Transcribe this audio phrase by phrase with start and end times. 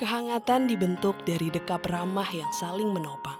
[0.00, 3.36] Kehangatan dibentuk dari dekap ramah yang saling menopang.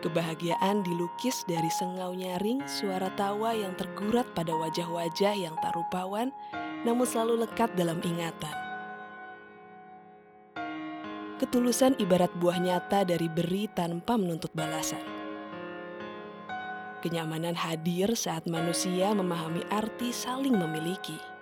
[0.00, 6.32] Kebahagiaan dilukis dari sengau nyaring suara tawa yang tergurat pada wajah-wajah yang tak rupawan
[6.88, 8.56] namun selalu lekat dalam ingatan.
[11.36, 15.04] Ketulusan ibarat buah nyata dari beri tanpa menuntut balasan.
[17.04, 21.37] Kenyamanan hadir saat manusia memahami arti saling memiliki.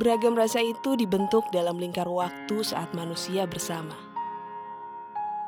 [0.00, 3.94] Beragam rasa itu dibentuk dalam lingkar waktu saat manusia bersama.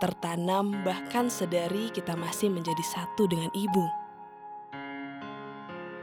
[0.02, 3.86] Tertanam bahkan sedari kita masih menjadi satu dengan ibu.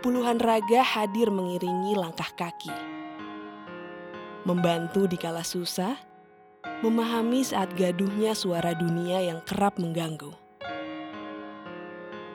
[0.01, 2.91] Puluhan raga hadir mengiringi langkah kaki
[4.41, 5.93] membantu di kala susah,
[6.81, 10.33] memahami saat gaduhnya suara dunia yang kerap mengganggu.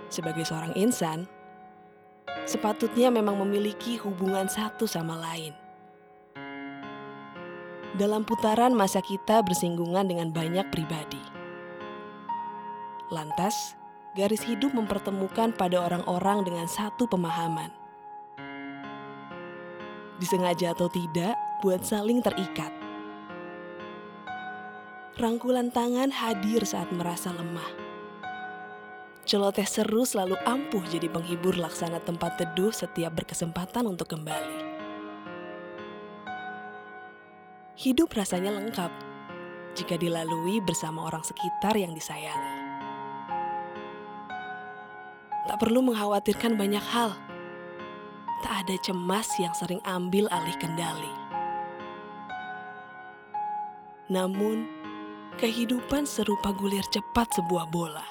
[0.06, 1.26] Sebagai seorang insan,
[2.46, 5.65] sepatutnya memang memiliki hubungan satu sama lain.
[7.94, 11.22] Dalam putaran masa kita bersinggungan dengan banyak pribadi.
[13.14, 13.78] Lantas,
[14.18, 17.70] garis hidup mempertemukan pada orang-orang dengan satu pemahaman.
[20.18, 22.74] Disengaja atau tidak, buat saling terikat.
[25.16, 27.70] Rangkulan tangan hadir saat merasa lemah.
[29.22, 34.65] Celoteh seru selalu ampuh jadi penghibur laksana tempat teduh setiap berkesempatan untuk kembali.
[37.76, 38.88] Hidup rasanya lengkap
[39.76, 42.56] jika dilalui bersama orang sekitar yang disayangi.
[45.44, 47.12] Tak perlu mengkhawatirkan banyak hal.
[48.40, 51.14] Tak ada cemas yang sering ambil alih kendali.
[54.08, 54.64] Namun,
[55.36, 58.08] kehidupan serupa gulir cepat sebuah bola.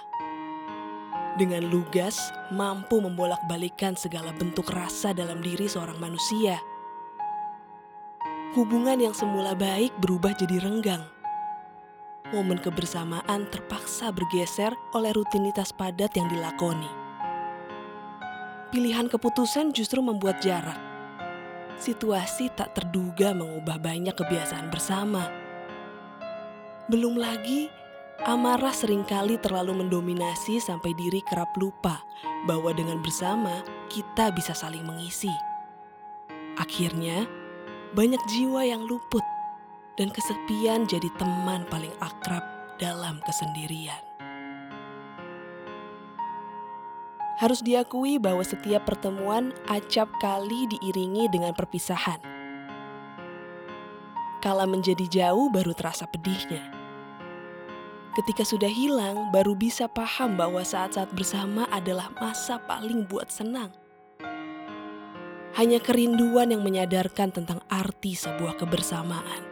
[1.42, 2.22] Dengan lugas,
[2.54, 6.62] mampu membolak-balikan segala bentuk rasa dalam diri seorang manusia.
[8.56, 11.04] Hubungan yang semula baik berubah jadi renggang.
[12.32, 16.90] Momen kebersamaan terpaksa bergeser oleh rutinitas padat yang dilakoni.
[18.72, 20.80] Pilihan keputusan justru membuat jarak.
[21.76, 25.46] Situasi tak terduga mengubah banyak kebiasaan bersama
[26.86, 27.66] belum lagi,
[28.30, 32.06] amarah sering kali terlalu mendominasi sampai diri kerap lupa
[32.46, 35.34] bahwa dengan bersama kita bisa saling mengisi.
[36.62, 37.26] Akhirnya,
[37.96, 39.24] banyak jiwa yang luput
[39.96, 42.44] dan kesepian jadi teman paling akrab
[42.76, 44.04] dalam kesendirian.
[47.40, 52.20] Harus diakui bahwa setiap pertemuan acap kali diiringi dengan perpisahan.
[54.44, 56.64] Kala menjadi jauh baru terasa pedihnya.
[58.16, 63.85] Ketika sudah hilang, baru bisa paham bahwa saat-saat bersama adalah masa paling buat senang.
[65.56, 69.44] Hanya kerinduan yang menyadarkan tentang arti sebuah kebersamaan.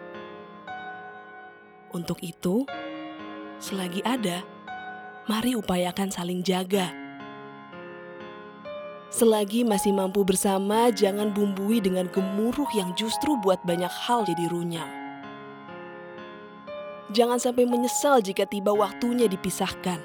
[1.95, 2.67] Untuk itu,
[3.63, 4.43] selagi ada,
[5.31, 6.91] mari upayakan saling jaga.
[9.13, 14.89] Selagi masih mampu bersama, jangan bumbui dengan gemuruh yang justru buat banyak hal jadi runyam.
[17.13, 20.01] Jangan sampai menyesal jika tiba waktunya dipisahkan.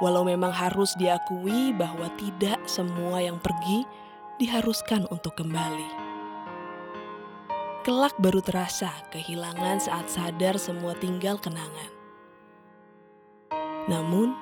[0.00, 3.84] Walau memang harus diakui bahwa tidak semua yang pergi
[4.40, 5.90] diharuskan untuk kembali.
[7.82, 11.90] Kelak baru terasa kehilangan saat sadar semua tinggal kenangan.
[13.90, 14.38] Namun,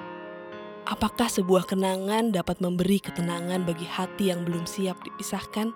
[0.84, 5.72] apakah sebuah kenangan dapat memberi ketenangan bagi hati yang belum siap dipisahkan?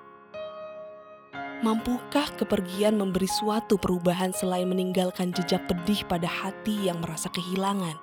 [1.65, 7.97] Mampukah kepergian memberi suatu perubahan selain meninggalkan jejak pedih pada hati yang merasa kehilangan?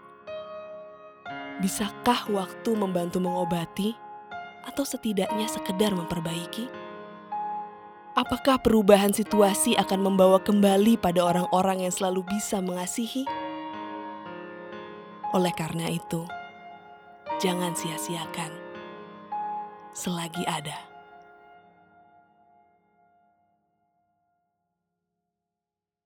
[1.62, 3.94] Bisakah waktu membantu mengobati
[4.68, 6.68] atau setidaknya sekedar memperbaiki?
[8.12, 13.24] Apakah perubahan situasi akan membawa kembali pada orang-orang yang selalu bisa mengasihi?
[15.32, 16.28] Oleh karena itu,
[17.40, 18.52] jangan sia-siakan
[19.96, 20.91] selagi ada.